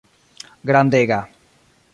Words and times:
Grandega. 0.69 1.19